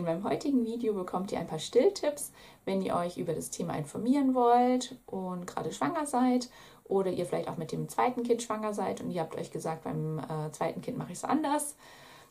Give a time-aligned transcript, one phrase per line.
[0.00, 2.32] In meinem heutigen Video bekommt ihr ein paar Stilltipps,
[2.64, 6.48] wenn ihr euch über das Thema informieren wollt und gerade schwanger seid
[6.84, 9.84] oder ihr vielleicht auch mit dem zweiten Kind schwanger seid und ihr habt euch gesagt,
[9.84, 11.76] beim äh, zweiten Kind mache ich es anders.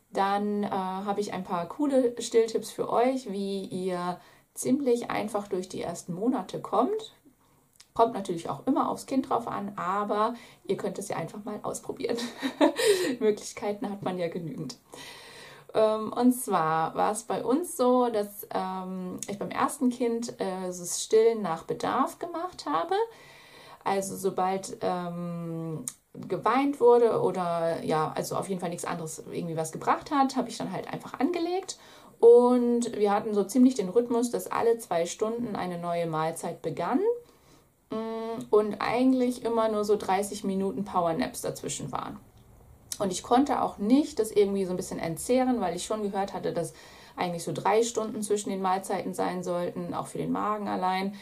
[0.09, 4.19] Dann äh, habe ich ein paar coole Stilltipps für euch, wie ihr
[4.55, 7.15] ziemlich einfach durch die ersten Monate kommt.
[7.93, 10.33] Kommt natürlich auch immer aufs Kind drauf an, aber
[10.65, 12.17] ihr könnt es ja einfach mal ausprobieren.
[13.19, 14.79] Möglichkeiten hat man ja genügend.
[15.73, 20.67] Ähm, und zwar war es bei uns so, dass ähm, ich beim ersten Kind äh,
[20.67, 22.95] das Stillen nach Bedarf gemacht habe.
[23.83, 29.71] Also sobald ähm, geweint wurde oder ja, also auf jeden Fall nichts anderes irgendwie was
[29.71, 31.77] gebracht hat, habe ich dann halt einfach angelegt.
[32.19, 36.99] Und wir hatten so ziemlich den Rhythmus, dass alle zwei Stunden eine neue Mahlzeit begann
[37.91, 42.19] mm, und eigentlich immer nur so 30 Minuten Powernaps dazwischen waren.
[42.99, 46.33] Und ich konnte auch nicht das irgendwie so ein bisschen entzehren, weil ich schon gehört
[46.33, 46.73] hatte, dass
[47.15, 51.15] eigentlich so drei Stunden zwischen den Mahlzeiten sein sollten, auch für den Magen allein.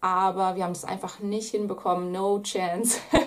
[0.00, 3.00] Aber wir haben das einfach nicht hinbekommen, no chance.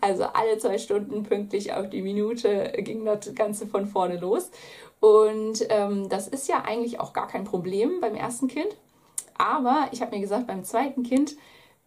[0.00, 4.50] Also alle zwei Stunden pünktlich auf die Minute ging das Ganze von vorne los.
[4.98, 8.76] Und ähm, das ist ja eigentlich auch gar kein Problem beim ersten Kind.
[9.38, 11.36] Aber ich habe mir gesagt, beim zweiten Kind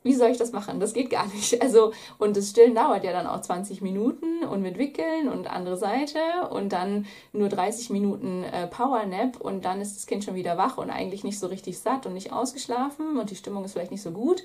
[0.05, 0.79] wie soll ich das machen?
[0.79, 1.59] Das geht gar nicht.
[1.65, 5.77] Also, und das Stillen dauert ja dann auch 20 Minuten und mit Wickeln und andere
[5.77, 6.19] Seite
[6.51, 10.77] und dann nur 30 Minuten äh, Powernap und dann ist das Kind schon wieder wach
[10.77, 14.03] und eigentlich nicht so richtig satt und nicht ausgeschlafen und die Stimmung ist vielleicht nicht
[14.03, 14.43] so gut.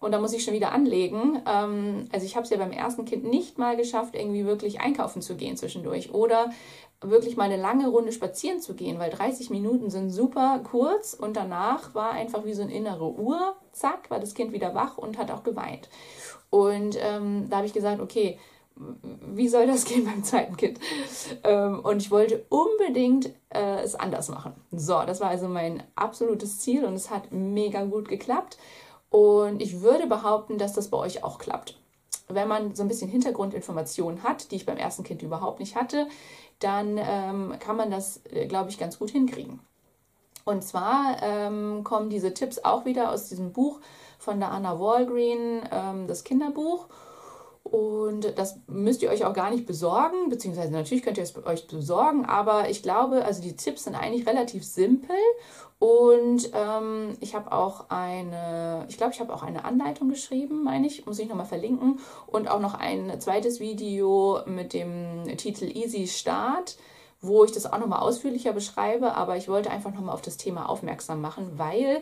[0.00, 1.42] Und da muss ich schon wieder anlegen.
[1.46, 5.22] Ähm, also ich habe es ja beim ersten Kind nicht mal geschafft, irgendwie wirklich einkaufen
[5.22, 6.50] zu gehen zwischendurch oder
[7.00, 11.36] wirklich mal eine lange Runde spazieren zu gehen, weil 30 Minuten sind super kurz und
[11.36, 15.16] danach war einfach wie so eine innere Uhr, zack, war das Kind wieder wach und
[15.16, 15.88] hat auch geweint.
[16.50, 18.38] Und ähm, da habe ich gesagt, okay,
[19.34, 20.78] wie soll das gehen beim zweiten Kind?
[21.44, 24.52] Ähm, und ich wollte unbedingt äh, es anders machen.
[24.72, 28.58] So, das war also mein absolutes Ziel und es hat mega gut geklappt.
[29.10, 31.78] Und ich würde behaupten, dass das bei euch auch klappt
[32.28, 36.06] wenn man so ein bisschen Hintergrundinformationen hat, die ich beim ersten Kind überhaupt nicht hatte,
[36.58, 39.60] dann ähm, kann man das, äh, glaube ich, ganz gut hinkriegen.
[40.44, 43.80] Und zwar ähm, kommen diese Tipps auch wieder aus diesem Buch
[44.18, 46.86] von der Anna Walgreen, ähm, das Kinderbuch.
[47.62, 51.66] Und das müsst ihr euch auch gar nicht besorgen, beziehungsweise natürlich könnt ihr es euch
[51.66, 55.16] besorgen, aber ich glaube, also die Tipps sind eigentlich relativ simpel.
[55.78, 60.86] Und ähm, ich habe auch eine, ich glaube, ich habe auch eine Anleitung geschrieben, meine
[60.86, 62.00] ich, muss ich nochmal verlinken.
[62.26, 66.76] Und auch noch ein zweites Video mit dem Titel Easy Start
[67.20, 70.68] wo ich das auch nochmal ausführlicher beschreibe, aber ich wollte einfach nochmal auf das Thema
[70.68, 72.00] aufmerksam machen, weil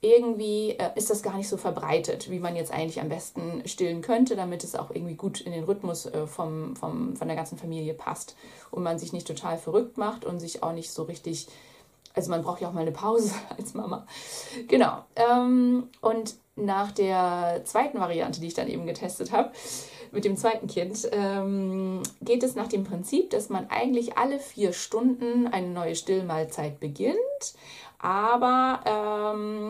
[0.00, 4.00] irgendwie äh, ist das gar nicht so verbreitet, wie man jetzt eigentlich am besten stillen
[4.00, 7.58] könnte, damit es auch irgendwie gut in den Rhythmus äh, vom, vom, von der ganzen
[7.58, 8.36] Familie passt
[8.70, 11.48] und man sich nicht total verrückt macht und sich auch nicht so richtig,
[12.14, 14.06] also man braucht ja auch mal eine Pause als Mama.
[14.68, 15.04] Genau.
[15.16, 19.52] Ähm, und nach der zweiten Variante, die ich dann eben getestet habe,
[20.12, 24.72] mit dem zweiten Kind, ähm, geht es nach dem Prinzip, dass man eigentlich alle vier
[24.72, 27.18] Stunden eine neue Stillmahlzeit beginnt
[28.02, 29.69] aber ähm,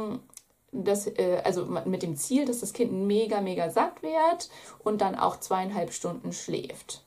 [0.73, 5.15] das, äh, also mit dem Ziel, dass das Kind mega, mega satt wird und dann
[5.15, 7.05] auch zweieinhalb Stunden schläft.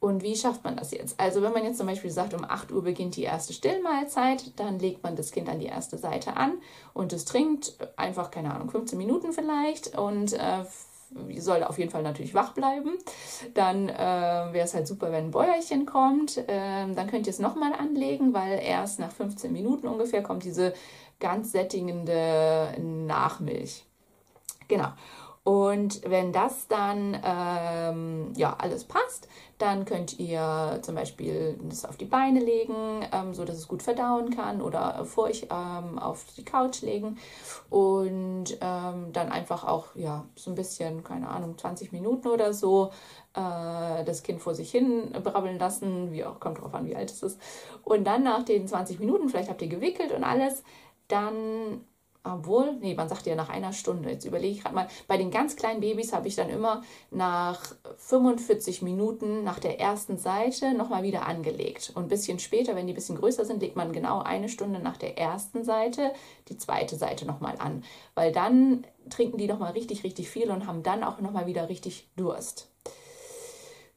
[0.00, 1.20] Und wie schafft man das jetzt?
[1.20, 4.80] Also wenn man jetzt zum Beispiel sagt, um 8 Uhr beginnt die erste Stillmahlzeit, dann
[4.80, 6.54] legt man das Kind an die erste Seite an
[6.92, 10.64] und es trinkt einfach, keine Ahnung, 15 Minuten vielleicht und äh,
[11.38, 12.98] soll auf jeden Fall natürlich wach bleiben.
[13.54, 16.42] Dann äh, wäre es halt super, wenn ein Bäuerchen kommt.
[16.48, 20.72] Ähm, dann könnt ihr es nochmal anlegen, weil erst nach 15 Minuten ungefähr kommt diese
[21.20, 23.84] ganz sättigende Nachmilch.
[24.68, 24.88] Genau.
[25.44, 29.26] Und wenn das dann ähm, ja alles passt,
[29.58, 32.74] dann könnt ihr zum Beispiel das auf die Beine legen,
[33.12, 37.18] ähm, so dass es gut verdauen kann oder vor euch ähm, auf die Couch legen.
[37.70, 42.92] Und ähm, dann einfach auch ja so ein bisschen keine Ahnung 20 Minuten oder so
[43.34, 47.10] äh, das Kind vor sich hin brabbeln lassen, wie auch kommt drauf an, wie alt
[47.10, 47.40] es ist.
[47.82, 50.62] Und dann nach den 20 Minuten vielleicht habt ihr gewickelt und alles,
[51.08, 51.84] dann
[52.24, 54.10] obwohl, nee, man sagt ja nach einer Stunde.
[54.10, 57.74] Jetzt überlege ich gerade mal, bei den ganz kleinen Babys habe ich dann immer nach
[57.96, 61.92] 45 Minuten nach der ersten Seite nochmal wieder angelegt.
[61.94, 64.78] Und ein bisschen später, wenn die ein bisschen größer sind, legt man genau eine Stunde
[64.78, 66.12] nach der ersten Seite
[66.48, 67.82] die zweite Seite nochmal an.
[68.14, 72.08] Weil dann trinken die nochmal richtig, richtig viel und haben dann auch nochmal wieder richtig
[72.16, 72.68] Durst.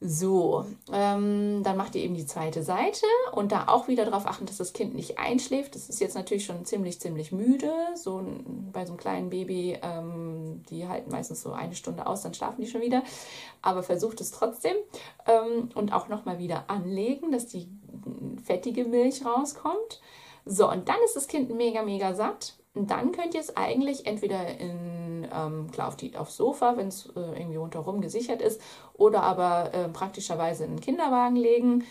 [0.08, 4.46] So, ähm, dann macht ihr eben die zweite Seite und da auch wieder darauf achten,
[4.46, 5.74] dass das Kind nicht einschläft.
[5.74, 7.72] Das ist jetzt natürlich schon ziemlich, ziemlich müde.
[7.96, 8.24] So
[8.72, 12.62] bei so einem kleinen Baby, ähm, die halten meistens so eine Stunde aus, dann schlafen
[12.62, 13.04] die schon wieder.
[13.64, 14.76] Aber versucht es trotzdem
[15.26, 17.68] ähm, und auch nochmal wieder anlegen, dass die
[18.44, 20.02] fettige Milch rauskommt.
[20.46, 22.54] So, und dann ist das Kind mega, mega satt.
[22.76, 26.88] Und dann könnt ihr es eigentlich entweder in, ähm, klar, auf die, aufs Sofa, wenn
[26.88, 28.62] es äh, irgendwie rundherum gesichert ist,
[28.94, 31.84] oder aber äh, praktischerweise in einen Kinderwagen legen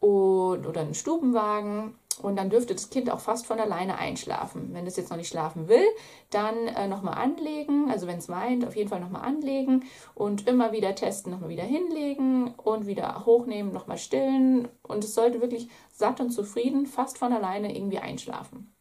[0.00, 1.94] und, oder einen Stubenwagen.
[2.22, 4.70] Und dann dürfte das Kind auch fast von alleine einschlafen.
[4.72, 5.84] Wenn es jetzt noch nicht schlafen will,
[6.30, 7.90] dann äh, nochmal anlegen.
[7.90, 9.84] Also wenn es meint, auf jeden Fall nochmal anlegen
[10.14, 14.68] und immer wieder testen, nochmal wieder hinlegen und wieder hochnehmen, nochmal stillen.
[14.82, 18.73] Und es sollte wirklich satt und zufrieden fast von alleine irgendwie einschlafen.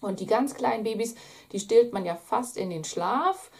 [0.00, 1.14] Und die ganz kleinen Babys,
[1.52, 3.50] die stillt man ja fast in den Schlaf.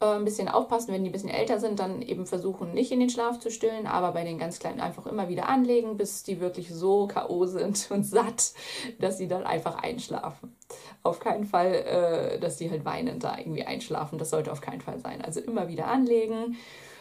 [0.00, 3.00] Äh, ein bisschen aufpassen, wenn die ein bisschen älter sind, dann eben versuchen, nicht in
[3.00, 6.40] den Schlaf zu stillen, aber bei den ganz Kleinen einfach immer wieder anlegen, bis die
[6.40, 7.46] wirklich so K.O.
[7.46, 8.52] sind und satt,
[8.98, 10.54] dass sie dann einfach einschlafen.
[11.02, 14.18] Auf keinen Fall, äh, dass die halt weinend da irgendwie einschlafen.
[14.18, 15.22] Das sollte auf keinen Fall sein.
[15.22, 16.56] Also immer wieder anlegen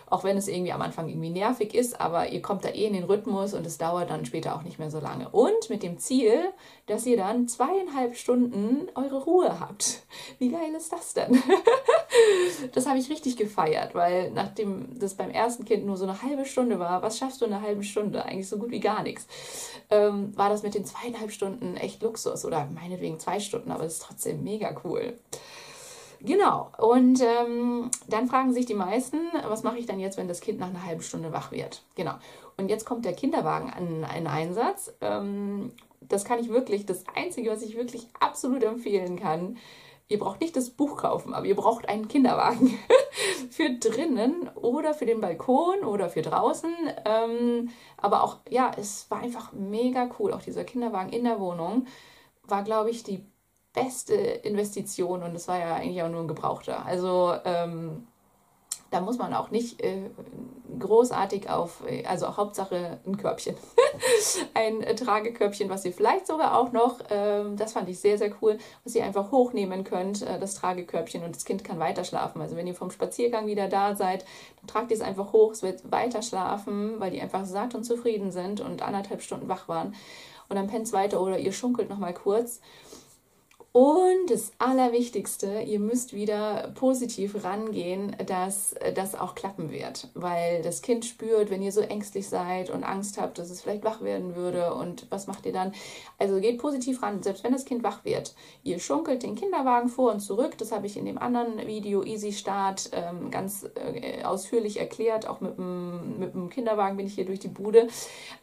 [0.10, 2.94] auch wenn es irgendwie am Anfang irgendwie nervig ist, aber ihr kommt da eh in
[2.94, 5.30] den Rhythmus und es dauert dann später auch nicht mehr so lange.
[5.30, 6.52] Und mit dem Ziel,
[6.88, 10.04] dass ihr dann zweieinhalb Stunden eure Ruhe habt.
[10.40, 11.42] Wie geil ist das denn?
[12.74, 16.46] das habe ich richtig gefeiert, weil nachdem das beim ersten Kind nur so eine halbe
[16.46, 18.24] Stunde war, was schaffst du in einer halben Stunde?
[18.24, 19.28] Eigentlich so gut wie gar nichts.
[19.90, 23.94] Ähm, war das mit den zweieinhalb Stunden echt Luxus oder meinetwegen zwei Stunden, aber es
[23.94, 25.14] ist trotzdem mega cool.
[26.26, 26.72] Genau.
[26.78, 29.18] Und ähm, dann fragen sich die meisten,
[29.48, 31.84] was mache ich dann jetzt, wenn das Kind nach einer halben Stunde wach wird?
[31.96, 32.14] Genau.
[32.58, 34.94] Und jetzt kommt der Kinderwagen an einen Einsatz.
[35.02, 39.58] Ähm, das kann ich wirklich, das Einzige, was ich wirklich absolut empfehlen kann,
[40.08, 42.78] ihr braucht nicht das Buch kaufen, aber ihr braucht einen Kinderwagen
[43.50, 46.74] für drinnen oder für den Balkon oder für draußen.
[47.06, 50.34] Ähm, aber auch, ja, es war einfach mega cool.
[50.34, 51.88] Auch dieser Kinderwagen in der Wohnung
[52.44, 53.26] war, glaube ich, die
[53.76, 56.86] beste Investition und das war ja eigentlich auch nur ein Gebrauchter.
[56.86, 58.08] Also ähm,
[58.92, 60.10] da muss man auch nicht äh,
[60.80, 63.56] großartig auf, also auch Hauptsache ein Körbchen.
[64.54, 68.32] ein äh, Tragekörbchen, was ihr vielleicht sogar auch noch, ähm, das fand ich sehr, sehr
[68.42, 72.42] cool, was ihr einfach hochnehmen könnt, äh, das Tragekörbchen und das Kind kann weiter schlafen.
[72.42, 74.26] Also wenn ihr vom Spaziergang wieder da seid,
[74.62, 77.84] dann tragt ihr es einfach hoch, es wird weiter schlafen, weil die einfach satt und
[77.84, 79.96] zufrieden sind und anderthalb Stunden wach waren.
[80.48, 82.62] Und dann pennt es weiter oder ihr schunkelt nochmal kurz.
[83.76, 90.82] Und das Allerwichtigste, ihr müsst wieder positiv rangehen, dass das auch klappen wird, weil das
[90.82, 94.38] Kind spürt, wenn ihr so ängstlich seid und Angst habt, dass es vielleicht wach werden
[94.38, 94.74] würde.
[94.74, 95.74] Und was macht ihr dann?
[96.18, 98.34] Also geht positiv ran, selbst wenn das Kind wach wird.
[98.64, 100.58] Ihr schunkelt den Kinderwagen vor und zurück.
[100.58, 105.28] Das habe ich in dem anderen Video Easy Start ähm, ganz äh, ausführlich erklärt.
[105.28, 107.90] Auch mit dem, mit dem Kinderwagen bin ich hier durch die Bude.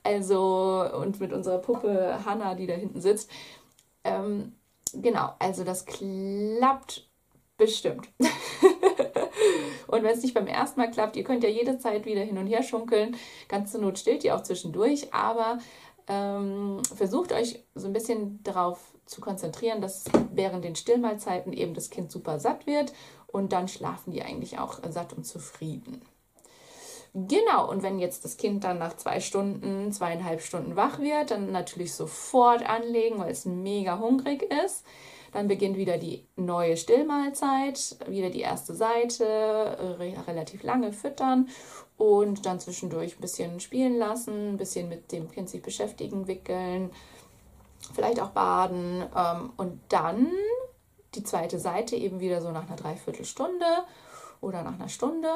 [0.02, 3.31] Also und mit unserer Puppe Hanna, die da hinten sitzt.
[4.05, 4.52] Ähm,
[5.00, 7.09] genau, also das klappt
[7.56, 8.09] bestimmt.
[9.87, 12.39] und wenn es nicht beim ersten Mal klappt, ihr könnt ja jede Zeit wieder hin
[12.39, 13.17] und her schunkeln.
[13.49, 15.59] Ganz zur Not stillt ihr auch zwischendurch, aber
[16.09, 21.91] ähm, versucht euch so ein bisschen darauf zu konzentrieren, dass während den Stillmahlzeiten eben das
[21.91, 22.93] Kind super satt wird
[23.27, 26.03] und dann schlafen die eigentlich auch satt und zufrieden.
[27.14, 31.53] Genau, und wenn jetzt das Kind dann nach zwei Stunden, zweieinhalb Stunden wach wird, dann
[31.53, 34.82] natürlich sofort anlegen, weil es mega hungrig ist.
[35.32, 39.25] Dann beginnt wieder die neue Stillmahlzeit, wieder die erste Seite,
[39.99, 41.49] re relativ lange füttern
[41.99, 46.91] und dann zwischendurch ein bisschen spielen lassen, ein bisschen mit dem Kind sich beschäftigen, wickeln,
[47.94, 50.31] vielleicht auch baden ähm, und dann
[51.15, 53.67] die zweite Seite eben wieder so nach einer Dreiviertelstunde
[54.41, 55.29] oder nach einer Stunde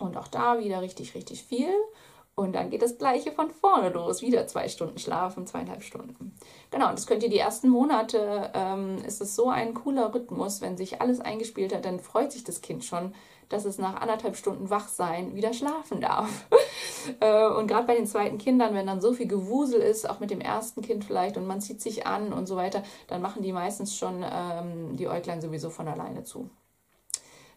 [0.00, 1.70] und auch da wieder richtig, richtig viel.
[2.34, 4.22] Und dann geht das gleiche von vorne los.
[4.22, 6.34] Wieder zwei Stunden schlafen, zweieinhalb Stunden.
[6.70, 10.62] Genau, und das könnt ihr die ersten Monate, ähm, ist es so ein cooler Rhythmus,
[10.62, 13.14] wenn sich alles eingespielt hat, dann freut sich das Kind schon,
[13.50, 16.46] dass es nach anderthalb Stunden Wachsein wieder schlafen darf.
[17.20, 20.30] Äh, und gerade bei den zweiten Kindern, wenn dann so viel Gewusel ist, auch mit
[20.30, 23.52] dem ersten Kind vielleicht, und man zieht sich an und so weiter, dann machen die
[23.52, 26.50] meistens schon ähm, die Äuglein sowieso von alleine zu.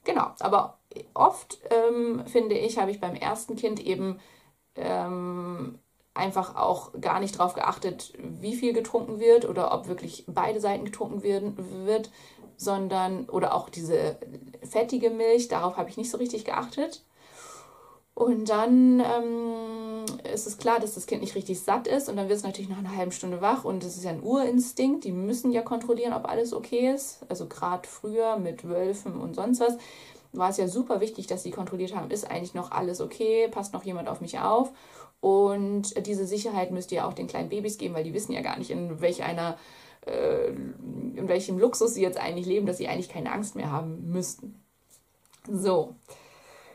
[0.05, 0.77] Genau, aber
[1.13, 4.19] oft ähm, finde ich, habe ich beim ersten Kind eben
[4.75, 5.79] ähm,
[6.13, 10.85] einfach auch gar nicht darauf geachtet, wie viel getrunken wird oder ob wirklich beide Seiten
[10.85, 12.11] getrunken werden, wird,
[12.57, 14.17] sondern oder auch diese
[14.63, 17.03] fettige Milch, darauf habe ich nicht so richtig geachtet.
[18.15, 22.29] Und dann ähm, ist es klar, dass das Kind nicht richtig satt ist und dann
[22.29, 25.03] wird es natürlich nach einer halben Stunde wach und das ist ja ein Urinstinkt.
[25.03, 27.21] Die müssen ja kontrollieren, ob alles okay ist.
[27.27, 29.77] Also gerade früher mit Wölfen und sonst was
[30.33, 33.73] war es ja super wichtig, dass sie kontrolliert haben, ist eigentlich noch alles okay, passt
[33.73, 34.71] noch jemand auf mich auf.
[35.21, 38.57] Und diese Sicherheit müsst ihr auch den kleinen Babys geben, weil die wissen ja gar
[38.57, 39.57] nicht, in welch einer,
[40.05, 44.11] äh, in welchem Luxus sie jetzt eigentlich leben, dass sie eigentlich keine Angst mehr haben
[44.11, 44.61] müssten.
[45.49, 45.95] So,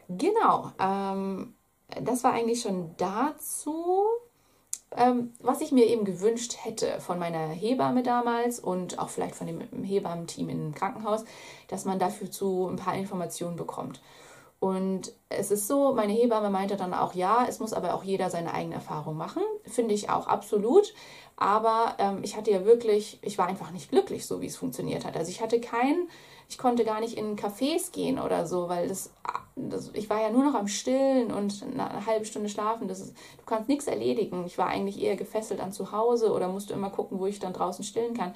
[0.08, 0.72] genau.
[0.78, 1.54] Ähm,
[2.02, 4.06] das war eigentlich schon dazu.
[4.96, 9.46] Ähm, was ich mir eben gewünscht hätte von meiner Hebamme damals und auch vielleicht von
[9.46, 11.24] dem Hebammenteam im Krankenhaus,
[11.68, 14.00] dass man dafür zu ein paar Informationen bekommt.
[14.60, 18.28] Und es ist so, meine Hebamme meinte dann auch, ja, es muss aber auch jeder
[18.28, 19.42] seine eigene Erfahrung machen.
[19.62, 20.94] Finde ich auch absolut.
[21.36, 25.04] Aber ähm, ich hatte ja wirklich, ich war einfach nicht glücklich, so wie es funktioniert
[25.04, 25.16] hat.
[25.16, 26.08] Also ich hatte kein,
[26.48, 29.12] ich konnte gar nicht in Cafés gehen oder so, weil das,
[29.68, 32.88] das ich war ja nur noch am Stillen und eine halbe Stunde schlafen.
[32.88, 34.44] Ist, du kannst nichts erledigen.
[34.46, 37.52] Ich war eigentlich eher gefesselt an zu Hause oder musste immer gucken, wo ich dann
[37.52, 38.34] draußen stillen kann.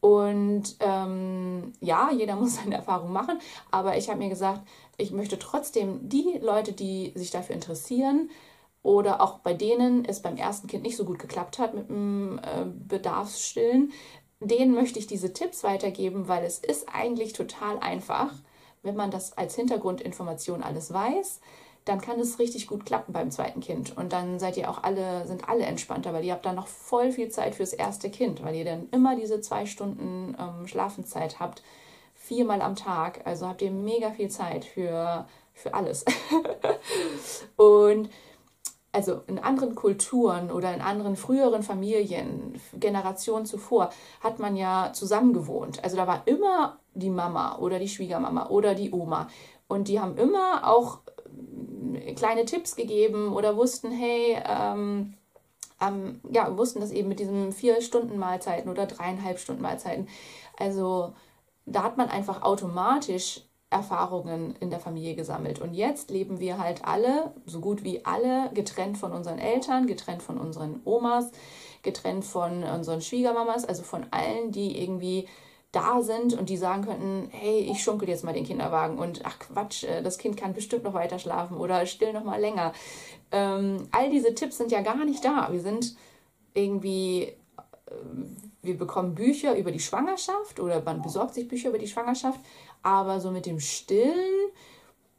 [0.00, 3.38] Und ähm, ja, jeder muss seine Erfahrung machen,
[3.70, 4.60] aber ich habe mir gesagt,
[4.96, 8.30] ich möchte trotzdem die Leute, die sich dafür interessieren
[8.82, 12.38] oder auch bei denen es beim ersten Kind nicht so gut geklappt hat mit dem
[12.38, 13.92] äh, Bedarfsstillen,
[14.40, 18.30] denen möchte ich diese Tipps weitergeben, weil es ist eigentlich total einfach,
[18.84, 21.40] wenn man das als Hintergrundinformation alles weiß
[21.84, 23.96] dann kann es richtig gut klappen beim zweiten Kind.
[23.96, 27.12] Und dann seid ihr auch alle, sind alle entspannter, weil ihr habt dann noch voll
[27.12, 31.62] viel Zeit fürs erste Kind, weil ihr dann immer diese zwei Stunden ähm, Schlafenszeit habt,
[32.14, 33.20] viermal am Tag.
[33.26, 36.06] Also habt ihr mega viel Zeit für, für alles.
[37.56, 38.08] und
[38.92, 45.34] also in anderen Kulturen oder in anderen früheren Familien, Generationen zuvor, hat man ja zusammen
[45.34, 45.84] gewohnt.
[45.84, 49.28] Also da war immer die Mama oder die Schwiegermama oder die Oma.
[49.68, 50.98] Und die haben immer auch
[52.16, 55.14] kleine Tipps gegeben oder wussten, hey, ähm,
[55.80, 60.08] ähm, ja, wussten das eben mit diesen vier Stunden Mahlzeiten oder dreieinhalb Stunden Mahlzeiten.
[60.58, 61.14] Also
[61.66, 65.60] da hat man einfach automatisch Erfahrungen in der Familie gesammelt.
[65.60, 70.22] Und jetzt leben wir halt alle, so gut wie alle, getrennt von unseren Eltern, getrennt
[70.22, 71.32] von unseren Omas,
[71.82, 75.26] getrennt von unseren Schwiegermamas, also von allen, die irgendwie
[75.74, 79.38] da sind und die sagen könnten, hey, ich schunkel jetzt mal den Kinderwagen und ach
[79.38, 82.72] Quatsch, äh, das Kind kann bestimmt noch weiter schlafen oder still noch mal länger.
[83.32, 85.48] Ähm, all diese Tipps sind ja gar nicht da.
[85.50, 85.96] Wir sind
[86.54, 87.34] irgendwie, äh,
[88.62, 92.40] wir bekommen Bücher über die Schwangerschaft oder man besorgt sich Bücher über die Schwangerschaft,
[92.82, 94.50] aber so mit dem Stillen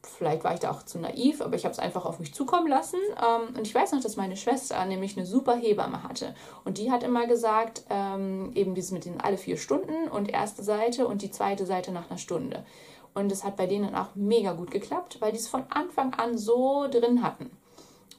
[0.06, 2.68] vielleicht war ich da auch zu naiv, aber ich habe es einfach auf mich zukommen
[2.68, 3.00] lassen.
[3.18, 6.36] Ähm, und ich weiß noch, dass meine Schwester nämlich eine super Hebamme hatte.
[6.64, 10.64] Und die hat immer gesagt, ähm, eben dieses mit den alle vier Stunden und erste
[10.64, 12.66] Seite und die zweite Seite nach einer Stunde.
[13.14, 16.38] Und es hat bei denen auch mega gut geklappt, weil die es von Anfang an
[16.38, 17.50] so drin hatten.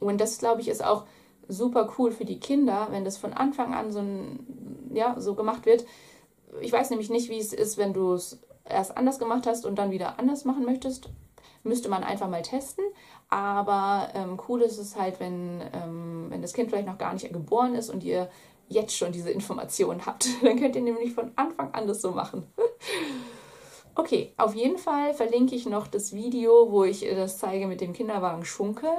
[0.00, 1.04] Und das, glaube ich, ist auch
[1.48, 5.66] super cool für die Kinder, wenn das von Anfang an so, ein, ja, so gemacht
[5.66, 5.84] wird.
[6.60, 9.76] Ich weiß nämlich nicht, wie es ist, wenn du es erst anders gemacht hast und
[9.76, 11.10] dann wieder anders machen möchtest
[11.66, 12.84] Müsste man einfach mal testen.
[13.28, 17.32] Aber ähm, cool ist es halt, wenn, ähm, wenn das Kind vielleicht noch gar nicht
[17.32, 18.28] geboren ist und ihr
[18.68, 20.28] jetzt schon diese Informationen habt.
[20.42, 22.46] Dann könnt ihr nämlich von Anfang an das so machen.
[23.98, 27.94] Okay, auf jeden Fall verlinke ich noch das Video, wo ich das zeige mit dem
[27.94, 28.92] Kinderwagen schunkeln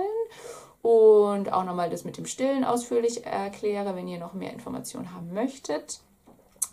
[0.82, 5.34] und auch nochmal das mit dem Stillen ausführlich erkläre, wenn ihr noch mehr Informationen haben
[5.34, 6.00] möchtet.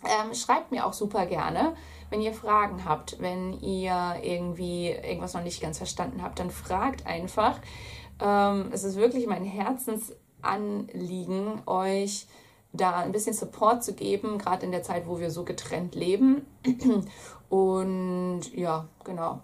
[0.05, 1.75] Ähm, schreibt mir auch super gerne,
[2.09, 7.05] wenn ihr Fragen habt, wenn ihr irgendwie irgendwas noch nicht ganz verstanden habt, dann fragt
[7.05, 7.59] einfach.
[8.21, 12.27] Ähm, es ist wirklich mein Herzensanliegen, euch
[12.73, 16.45] da ein bisschen Support zu geben, gerade in der Zeit, wo wir so getrennt leben.
[17.49, 19.41] Und ja, genau.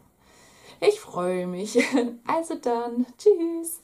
[0.79, 1.79] Ich freue mich.
[2.27, 3.81] Also dann, tschüss.